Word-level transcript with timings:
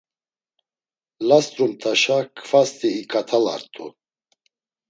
Last̆rumt̆aşa 1.27 2.17
kvasti 2.45 2.87
iǩatalart̆u. 3.01 3.85